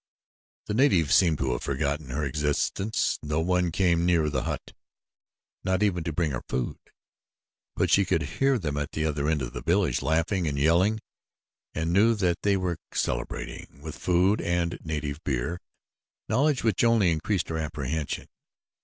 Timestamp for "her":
2.09-2.25, 6.31-6.41, 17.49-17.59